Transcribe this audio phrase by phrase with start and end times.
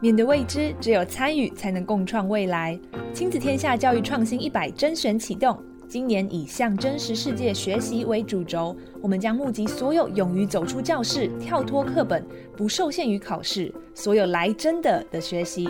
[0.00, 2.78] 面对未知，只有参与才能共创未来。
[3.12, 12.24] 亲子天下教育创新一百甄选启动，今年以向真实世界学习为主轴，我们将募集所有勇于走出教室、跳脱课本、
[12.56, 15.68] 不受限于考试、所有来真的的学习，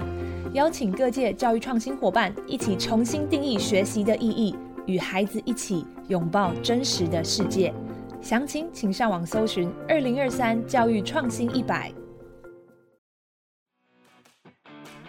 [0.53, 4.55] 邀请各界教育创新伙伴一起重新定义学习的意义，
[4.87, 7.75] 与孩子一起拥抱真实的世界。
[8.23, 11.93] 详情请上网搜寻“二零二三教育创新一百”。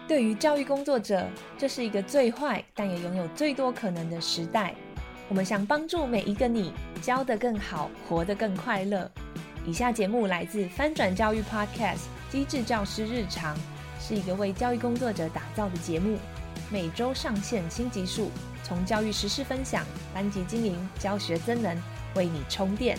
[0.08, 1.26] 对于教育工作者，
[1.58, 4.76] 这是一个最坏但也拥有最多可能的时代。
[5.30, 9.10] 我们想帮助每一个你，教得更好，活得更快乐。
[9.66, 11.96] 以下节目来自翻转教育 Podcast
[12.30, 13.56] 《机智教师日常》，
[14.00, 16.18] 是一个为教育工作者打造的节目，
[16.70, 18.30] 每周上线新集数，
[18.64, 21.78] 从教育时事分享、班级经营、教学增能，
[22.16, 22.98] 为你充电。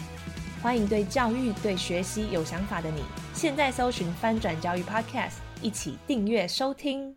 [0.63, 3.03] 欢迎对教育、对学习有想法的你，
[3.35, 5.52] 现在搜寻翻转教育 Podcast。
[5.63, 7.17] 一起订阅收听。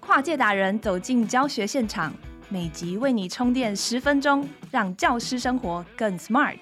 [0.00, 2.12] 跨界达人走进教学现场，
[2.48, 6.58] 每集为你充电十分钟，让教师生活更 smart。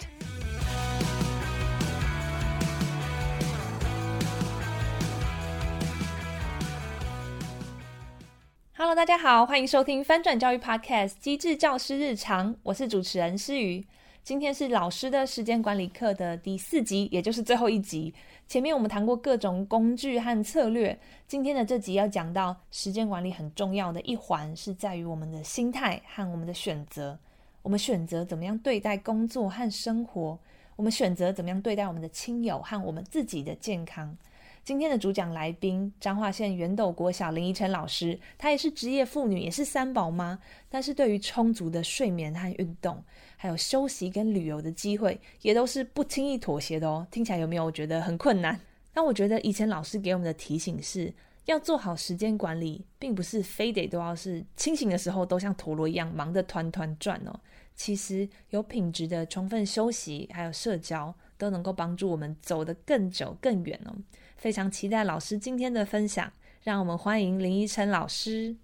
[8.75, 13.87] Hello，大家好，欢迎收听翻转教育 Podcast《机智教师日常》，我是主持人诗瑜。
[14.25, 18.15] 今天是老师的时间管理课的第四集，也就是最后一集。
[18.47, 27.19] 前面我们谈过各种工具和策略，今天的这集要讲到时间管理很重要的一环，是在于我们的心态和我们的选择。
[27.63, 30.39] 我们选择怎么样对待工作和生活，
[30.77, 34.17] 我们选择怎么样对待我们的亲友和我们自己的健康。
[34.65, 43.03] 今天的主讲来宾，彰化县圆斗国小林怡辰老师，她也是职业妇女，也是三宝妈，但是对于充足的睡眠和运动，
[43.37, 47.05] 还有休息跟旅游的机会，也都是不轻易妥协的哦。
[47.11, 48.61] 听起来有没有觉得很困难？
[48.95, 51.13] 那我觉得以前老师给我们的提醒是，
[51.47, 57.35] 要做好时间管理，并不是非得都要是清醒的时候都像陀螺一样忙得团团转哦。
[57.75, 63.97] 其实有品质的充分休息，还有社交，都能够帮助我们走得更久更远哦。
[64.37, 66.33] 非常期待老师今天的分享，
[66.63, 68.57] 让我们欢迎林依晨老师。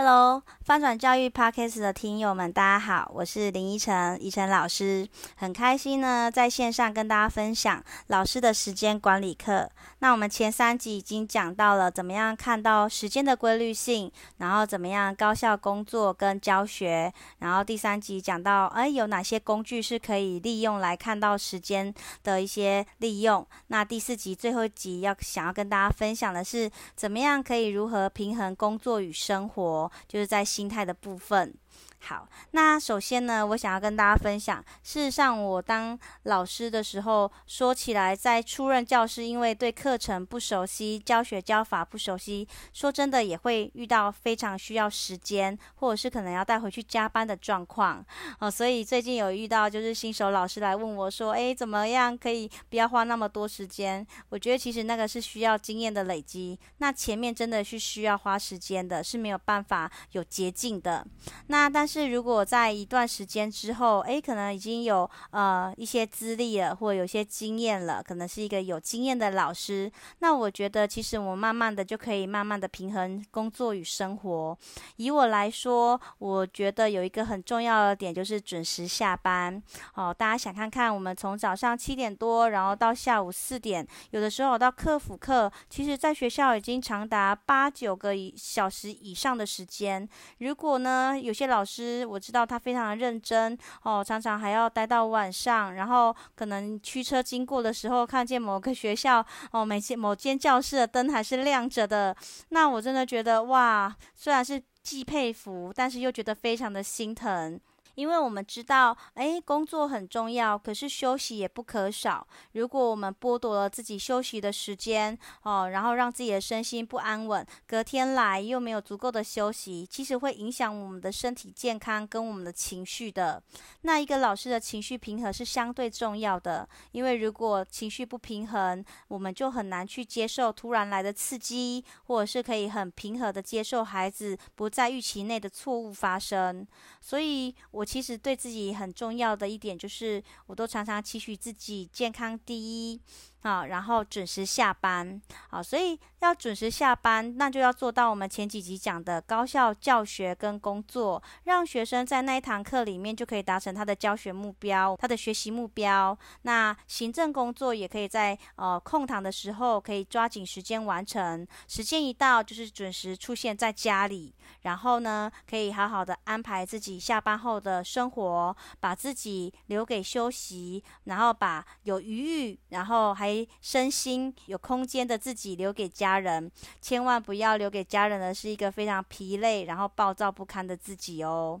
[0.00, 9.68] Hello，翻转教育 Podcast 的听友们，大家好，我是林依晨，依晨老师，很开心呢，在线上跟大家分享老师的时间管理课。
[9.98, 21.92] 那我们前三集已经讲到了怎么样看到时间的规律性，然后怎么样高效工作跟教学，然后第三集讲到，哎，有哪些工具是可以利用来看到时间
[22.22, 23.44] 的一些利用。
[23.66, 29.87] 那第四集最后一集要想要跟大家分享的是，怎么样可以如何平衡工作与生活。
[30.06, 31.54] 就是在心态的部分。
[32.00, 48.02] 好，那首先呢，我想要跟大家分享，事实上，我当老师的时候，说起来，在初任教师，因为对课程不熟悉，教学教法不熟悉，说真的，也会遇到非常需要时间，或者是可能要带回去加班的状况。
[48.38, 54.06] 哦，所以最近有遇到，就是新手老师来问我说，诶，怎么样可以不要花那么多时间？
[54.30, 61.04] 我觉得其实那个是需要经验的累积，那前面真的是需要花时间的，是没有办法有捷径的。
[61.48, 74.58] 那但是如果在一段时间之后，诶，可能已经有呃一些资历了，或有些经验了，可能是一个有经验的老师，那我觉得其实我慢慢的就可以慢慢的平衡工作与生活。
[74.96, 79.62] 以我来说，我觉得有一个很重要的点就是准时下班。
[79.94, 90.06] 哦，大家想看看，我们从早上七点多，然后到下午四点，有的时候到课辅课，其实在学校已经长达八九个小时以上的时间。
[90.38, 102.16] 如果呢，有些老师我知道他非常的认真哦，常常还要待到晚上，然后可能驱车经过的时候，看见某个学校哦，每间某间教室的灯还是亮着的，
[102.50, 107.60] 那我真的觉得哇，虽然是既佩服，但是又觉得非常的心疼。
[107.98, 112.24] 因为我们知道，诶，工作很重要，可是休息也不可少。
[112.52, 123.42] 如果我们剥夺了自己休息的时间，哦，然后让自己的身心不安稳，隔天来又没有足够的休息，其实会影响我们的身体健康跟我们的情绪的。
[123.80, 136.64] 那一个老师的情绪平衡是相对重要的，因为如果情绪不平衡，我们就很难去接受突然来的刺激，或者是可以很平和的接受孩子不在预期内的错误发生。
[137.00, 137.87] 所以，我。
[137.88, 143.00] 其实对自己很重要的一点就是，我都常常期许自己健康第一。
[143.42, 156.18] 啊，然后准时下班，好，所以要准时下班，那就要做到我们前几集讲的高效教学跟工作，让学生在那一堂课里面就可以达成他的教学目标、他的学习目标。
[156.42, 173.27] 那行政工作也可以在呃空堂的时候可以抓紧时间完成，时间一到就是准时出现在家里，然后呢可以好好的安排自己下班后的生活，把自己留给休息，然后把有余裕，然后还。
[173.60, 181.60] 身心有空间的自己留给家人，千万不要留给家人的是一个非常疲累，然后暴躁不堪的自己哦。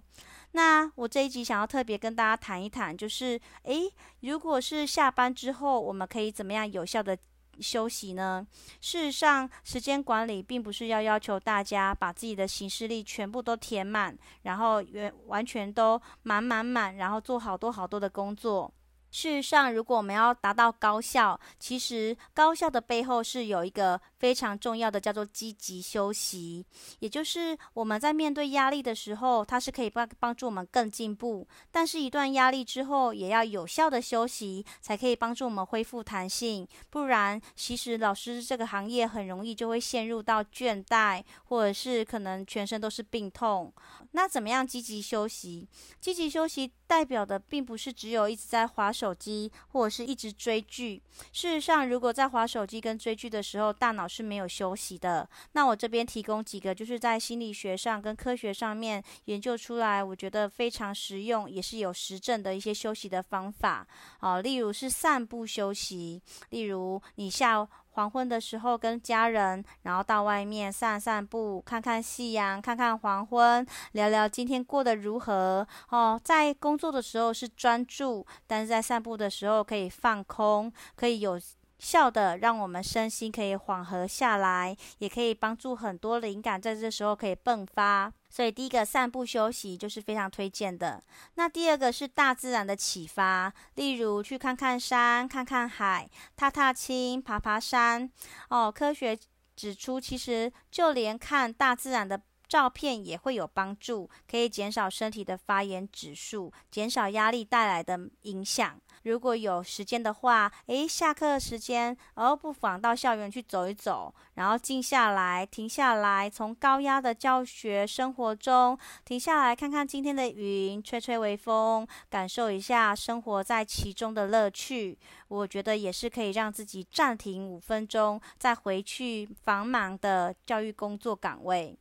[0.52, 7.16] 那我这一集想要特别跟大家谈一谈，就是诶，如果是下班之后，我们可以怎么样有效的
[7.60, 8.46] 休息呢？
[8.80, 18.72] 事实上，时间管理并不是要要求大家把自己的行事历全部都填满，然后完完全都满满满，然后做好多好多的工作。
[19.10, 26.64] 事实上，如果我们要达到高效，其实高效的背后是有一个非常重要的，叫做积极休息。
[26.98, 31.46] 也就是我们在面对压力的时候，它是可以帮帮助我们更进步。
[31.70, 36.66] 但是，一段压力之后，也要有效的休息，才可以帮助我们恢复弹性。
[36.90, 43.72] 不然，其实老师这个行业很容易就会陷入到倦怠，或者是可能全身都是病痛。
[44.12, 45.68] 那怎么样积极休息？
[46.00, 51.00] 积极休息代表的并不是只有一直在滑手机或者是一直追剧。
[51.32, 55.28] 事实上，如果在滑手机跟追剧的时候，大脑是没有休息的。
[55.52, 63.86] 那我这边提供几个，就是在心理学上跟科学上面研究出来，我觉得非常实用，也是有实证的一些休息的方法。
[64.20, 67.68] 啊，例如是散步休息，例如你下。
[67.98, 75.66] 黄昏的时候，跟家人，然后到外面散散步，看看夕阳，看看黄昏，聊聊今天过得如何。
[75.88, 81.40] 哦，在工作的时候是专注，但是在散步的时候可以放空，可以有
[81.78, 88.12] 笑的让我们身心可以缓和下来，也可以帮助很多灵感在这时候可以迸发。
[88.30, 91.02] 所以第一个散步休息就是非常推荐的。
[91.34, 98.10] 那第二个是大自然的启发，例如去看看山、看看海、踏踏青、爬爬山。
[98.50, 99.18] 哦，科学
[99.56, 108.80] 指出，其实就连看大自然的照片也会有帮助，可以减少身体的发炎指数，减少压力带来的影响。
[109.04, 124.98] 如果有时间的话，诶，下课时间，哦、不妨到校园去走一走，然后静下来，停下来，从高压的教学生活中停下来，看看今天的云，吹吹微风，感受一下生活在其中的乐趣。
[125.28, 131.78] 我觉得也是可以让自己暂停五分钟，再回去繁忙的教育工作岗位。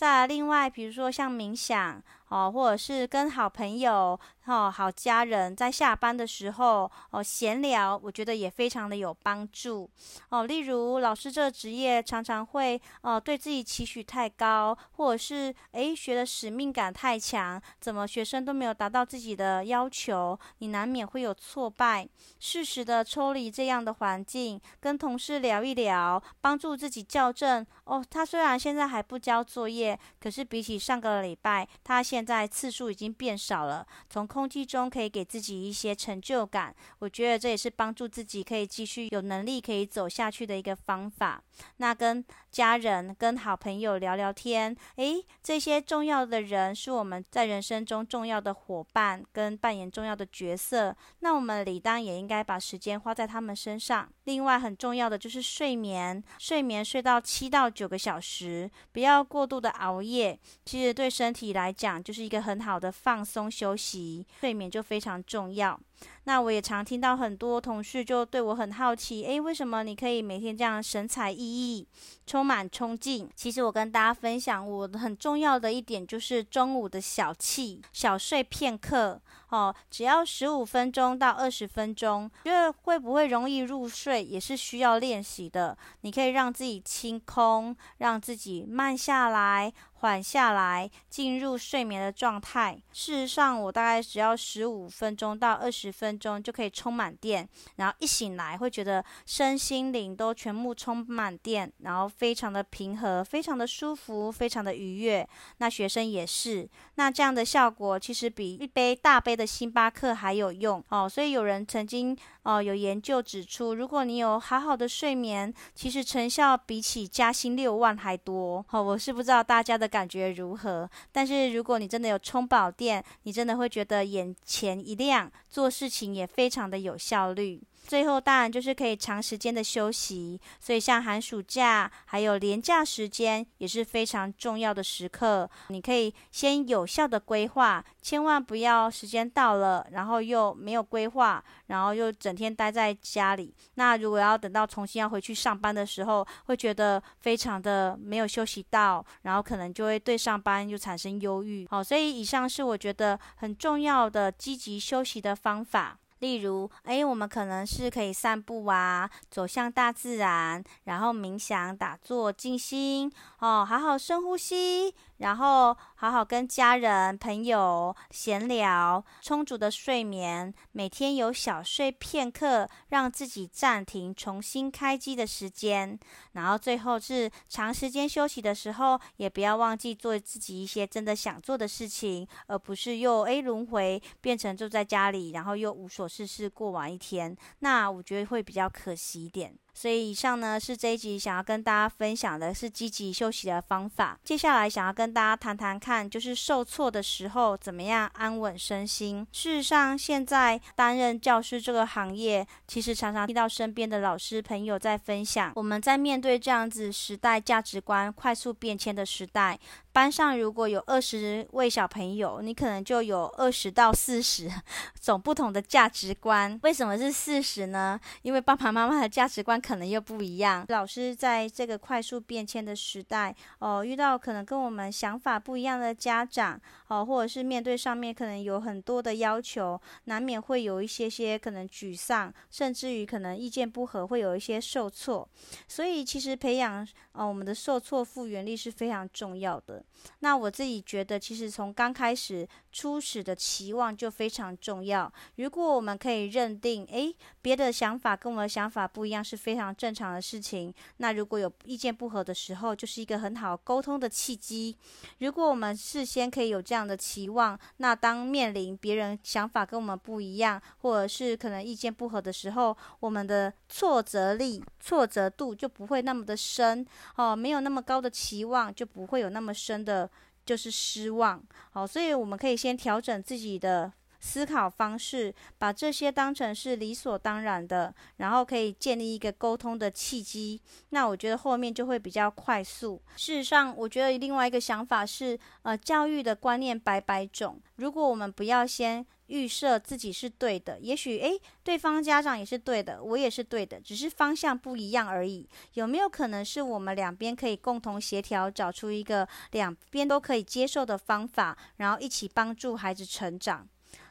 [0.00, 2.02] 再，另外，比如说像冥想。
[2.30, 9.88] 哦，或者是跟好朋友、哦好家人在下班的时候哦闲聊，我觉得也非常的有帮助。
[10.30, 22.08] 哦，例如老师这个职业常常会哦对自己期许太高，或者是诶学的使命感太强，怎么学生都没有达到自己的要求，你难免会有挫败。
[22.40, 27.64] 适时的抽离这样的环境，跟同事聊一聊，帮助自己校正。
[27.84, 41.42] 哦，他虽然现在还不交作业，可是比起上个礼拜，他现现在次数已经变少了，从空气中可以给自己一些成就感，我觉得这也是帮助自己可以继续有能力可以走下去的一个方法。
[41.78, 54.06] 那跟家人、跟好朋友聊聊天，诶，这些重要的人是我们在人生中重要的伙伴，跟扮演重要的角色，那我们理当也应该把时间花在他们身上。
[54.24, 65.78] 另外很重要的就是睡眠，睡眠睡到七到九个小时，不要过度的熬夜，其实对身体来讲，就是一个很好的放松休息，睡眠就非常重要。
[66.24, 71.86] 那我也常听到很多同事就对我很好奇，诶，为什么你可以每天这样神采奕奕、
[72.26, 73.30] 充满冲劲？
[73.36, 85.76] 其实我跟大家分享，我很重要的一点就是中午的小憩、小睡片刻，哦，只要十五分钟到二十分钟，觉得会不会容易入睡，也是需要练习的。
[86.00, 89.72] 你可以让自己清空，让自己慢下来。
[90.00, 92.80] 缓下来，进入睡眠的状态。
[92.90, 105.28] 事实上，我大概只要十五分钟到二十分钟就可以充满电，然后一醒来会觉得身心灵都全部充满电，然后非常的平和，非常的舒服，非常的愉悦。
[105.58, 111.08] 那学生也是，那这样的效果其实比一杯大杯的星巴克还有用哦。
[111.08, 118.64] 所以有人曾经哦有研究指出，如果你有好好的睡眠，其实成效比起加薪六万还多。
[118.70, 127.62] 哦，我是不知道大家的感觉如何，但是如果你真的有充饱电，你真的会觉得眼前一亮，做事情也非常的有效率。
[127.90, 135.50] 最后当然就是可以长时间的休息，所以像寒暑假还有年假时间也是非常重要的时刻。
[135.70, 143.52] 你可以先有效的规划，千万不要时间到了，然后又没有规划，然后又整天待在家里。
[143.74, 151.66] 那如果要等到重新要回去上班的时候，会觉得非常的没有休息到，然后可能就会对上班又产生忧郁。
[151.68, 155.98] 好，所以以上是我觉得很重要的积极休息的方法。
[156.20, 164.94] 例如，哎，我们可能是可以散步啊，走向大自然，然后冥想、打坐、静心，哦，好好深呼吸。
[165.20, 175.98] 然后好好跟家人朋友闲聊，充足的睡眠，每天有小睡片刻，让自己暂停，重新开机的时间。
[176.32, 187.36] 然后最后是长时间休息的时候，也不要忘记做自己一些真的想做的事情，而不是又 A 轮回变成坐在家里，然后又无所事事过完一天。
[187.58, 189.54] 那我觉得会比较可惜一点。
[189.74, 194.18] 所以以上呢是这一集想要跟大家分享的是积极休息的方法。
[194.24, 199.26] 接下来想要跟大家谈谈看，就是受挫的时候怎么样安稳身心。
[199.32, 209.58] 事实上，现在担任教师这个行业，其实常常听到身边的老师朋友在分享，我们在面对这样子时代价值观快速变迁的时代。
[209.92, 214.48] 班上如果有二十位小朋友，你可能就有二十到四十
[215.00, 216.58] 种不同的价值观。
[216.62, 217.98] 为什么是四十呢？
[218.22, 220.64] 因为爸爸妈妈的价值观可能又不一样。
[220.68, 235.28] 老师在这个快速变迁的时代，哦，遇到可能跟我们想法不一样的家长，哦，或者是面对上面可能有很多的要求，难免会有一些些可能沮丧，甚至于可能意见不合，会有一些受挫。
[235.66, 239.79] 所以其实培养哦我们的受挫复原力是非常重要的。
[240.20, 245.12] 那我自己觉得，其实从刚开始初始的期望就非常重要。
[245.36, 250.72] 如果我们可以认定，诶，别的想法跟我们的想法不一样，是非常正常的事情。
[250.98, 254.76] 那如果有意见不合的时候，就是一个很好沟通的契机。
[255.18, 266.86] 如果我们事先可以有这样的期望，那当面临别人想法跟我们不一样，或者是可能意见不合的时候，我们的挫折力、挫折度就不会那么的深
[267.16, 269.80] 哦，没有那么高的期望，就不会有那么深。
[269.80, 270.10] 的
[270.44, 280.60] 就是失望，好，所以我们可以先调整自己的思考方式，把这些当成是理所当然的，然后可以建立一个沟通的契机。
[280.90, 283.02] 那我觉得后面就会比较快速。
[283.16, 289.04] 事实上，我觉得另外一个想法是，呃，教育的观念百百种，如果我们不要先。
[289.30, 295.48] 预设自己是对的，也许诶，对方家长也是对的，我也是对的，只是方向不一样而已。
[295.74, 303.68] 有没有可能是我们两边可以共同协调，找出一个两边都可以接受的方法，然后一起帮助孩子成长？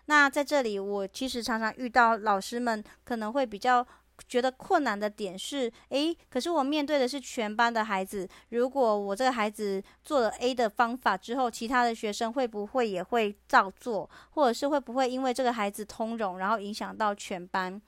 [0.10, 3.86] 那在这里，我其实常常遇到老师们可能会比较。
[4.28, 8.28] 觉得困难的点是，诶，可是我面对的是全班的孩子。
[8.50, 17.82] 如果我这个孩子做了 A 的方法之后，其他的学生会不会也会照做，或者是会不会因为这个孩子通融，然后影响到全班？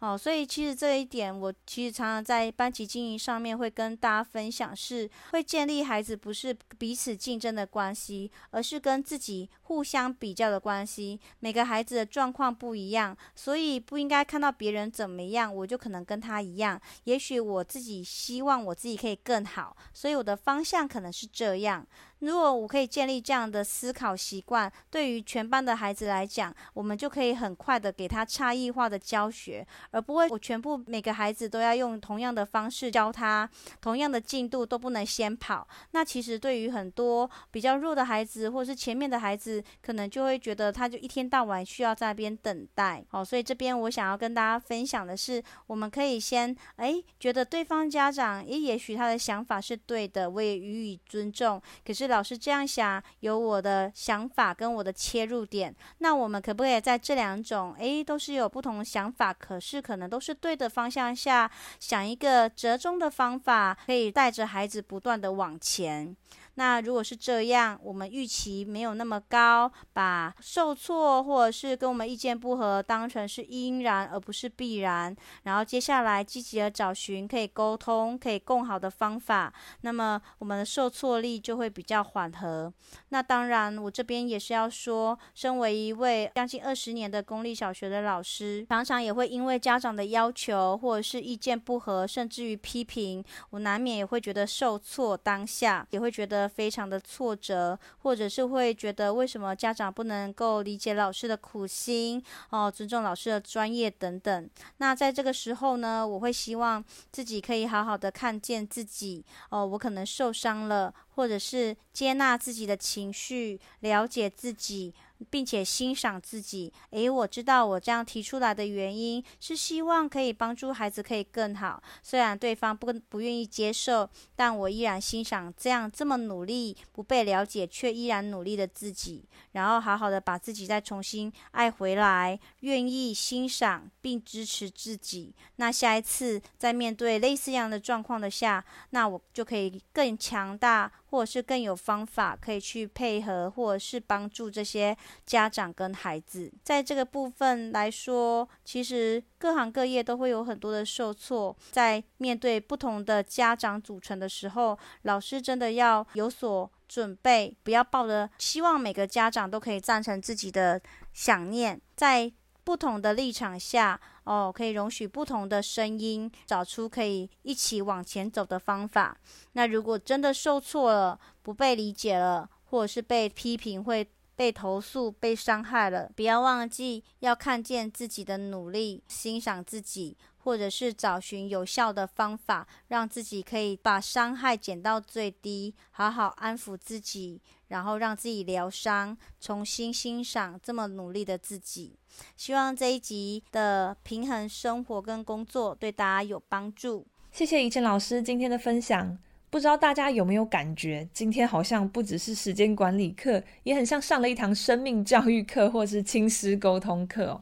[0.00, 11.20] 哦，所以其实这一点，我其实常常在班级经营上面会跟大家分享，是会建立孩子不是彼此竞争的关系，而是跟自己互相比较的关系。
[11.40, 16.80] 每个孩子的状况不一样，所以不应该看到别人怎么样，我就可能跟他一样。
[17.04, 21.86] 也许我自己希望我自己可以更好，所以我的方向可能是这样。
[22.20, 33.48] 如果我可以建立这样的思考习惯，对于全班的孩子来讲，我们就可以很快的给他差异化的教学，而不会我全部每个孩子都要用同样的方式教他，
[33.80, 35.66] 同样的进度都不能先跑。
[35.92, 43.04] 那其实对于很多比较弱的孩子，或是前面的孩子，可能就会觉得他就一天到晚需要在那边等待。
[43.10, 51.62] 好，所以这边我想要跟大家分享的是，我们可以先诶觉得对方家长诶也许他的想法是对的，我也予以尊重。
[51.86, 66.16] 可是老师这样想，有我的想法跟我的切入点，那我们可不可以在这两种，诶，都是有不同想法，可是可能都是对的方向下，想一个折中的方法，可以带着孩子不断的往前。
[66.58, 82.72] 那如果是这样，我们预期没有那么高，把受挫或者是跟我们意见不合当成是因然而不是必然，然后接下来积极的找寻可以沟通、可以共好的方法，那么我们的受挫力就会比较缓和。
[83.10, 96.47] 那当然，我这边也是要说，身为一位将近二十年的公立小学的老师，常常也会因为家长的要求或者是意见不合，甚至于批评，我难免也会觉得受挫，当下也会觉得。
[96.48, 104.50] 非常的挫折，或者是会觉得为什么家长不能够理解老师的苦心哦，尊重老师的专业等等。
[104.78, 114.94] 那在这个时候呢，我会希望自己可以好好的看见自己哦，我可能受伤了，或者是接纳自己的情绪，了解自己。
[115.30, 121.82] 并且欣赏自己，诶，我知道我这样提出来的原因是希望可以帮助孩子可以更好。
[122.02, 129.24] 虽然对方不不愿意接受，但我依然欣赏这样这么努力、不被了解却依然努力的自己。
[129.52, 135.34] 然后好好的把自己再重新爱回来，愿意欣赏并支持自己。
[135.56, 140.90] 那下一次在面对类似样的状况的下，那我就可以更强大。
[141.10, 146.52] 或者是更有方法可以去配合，或者是帮助这些家长跟孩子。
[146.62, 151.56] 在这个部分来说，其实各行各业都会有很多的受挫。
[151.70, 160.80] 在面对不同的家长组成的时候，老师真的要有所准备，不要抱着希望每个家长都可以赞成自己的
[161.12, 161.80] 想念。
[161.96, 162.30] 在
[162.64, 169.16] 不同的立场下，哦，可以容许不同的声音，找出可以一起往前走的方法。
[169.52, 174.06] 那如果真的受挫了，不被理解了，或者是被批评、会
[174.36, 180.14] 被投诉、被伤害了，不要忘记要看见自己的努力，欣赏自己。
[180.48, 191.98] 或者是找寻有效的方法，让自己可以把伤害减到最低，好好安抚自己，然后让自己疗伤，重新欣赏这么努力的自己。
[192.34, 197.06] 希望这一集的平衡生活跟工作对大家有帮助。
[197.30, 199.18] 谢谢怡辰老师今天的分享。
[199.50, 207.38] 不知道大家有没有感觉，今天好像不只是时间管理课，也很像上了一堂生命教育课，或是亲师沟通课。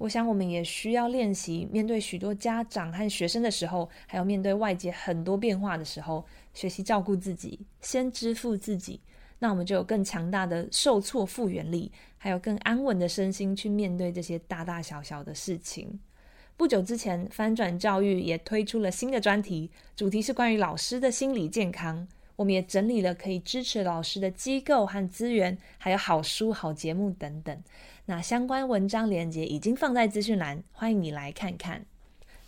[0.00, 8.98] 我想，我们也需要练习面对许多家长和学生的时候，还有面对外界很多变化的时候，学习照顾自己，先支付自己，
[9.40, 16.00] 那我们就有更强大的受挫复原力，还有更安稳的身心去面对这些大大小小的事情。
[16.56, 22.08] 不久之前，翻转教育也推出了新的专题，主题是关于老师的心理健康。
[22.36, 27.62] 我们也整理了可以支持老师的机构和资源，还有好书、好节目等等。
[28.06, 31.84] 那相关文章链接已经放在资讯栏，欢迎你来看看。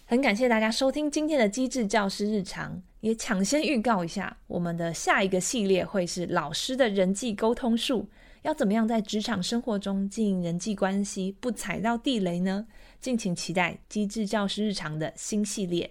[0.07, 8.09] 很感谢大家收听今天的机智教师日常，也抢先预告一下，我们的下一个系列会是老师的人际沟通术，
[8.43, 12.67] 要怎么样在职场生活中经营人际关系，不踩到地雷呢？
[13.01, 15.91] 敬请期待机智教师日常的新系列。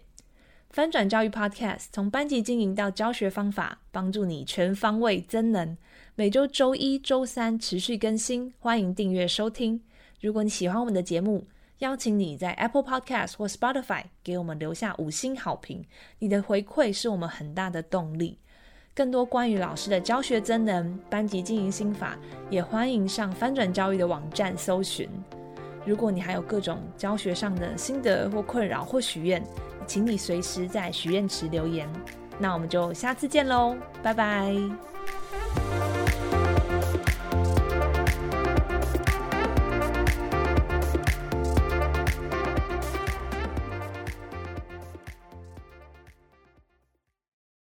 [0.70, 5.76] 翻转教育 Podcast 从班级经营到教学方法，帮助你全方位增能。
[6.16, 9.82] 每周周一、周三持续更新，欢迎订阅收听。
[10.20, 11.48] 如果你喜欢我们的节目，
[11.80, 15.86] 邀请你在 Apple Podcast 或 Spotify 给我们留下五星好评。
[16.20, 18.38] 你的回馈是我们很大的动力。
[18.94, 22.20] 更多关于老师的教学真能、班级经营心法，
[22.50, 25.10] 也欢迎上翻转教育的网站搜寻。
[25.86, 29.42] 如果你还有各种教学上的心得或困扰或许愿，
[29.88, 31.90] 请你随时在许愿池留言。
[32.38, 34.54] 那我们就下次见喽，拜拜。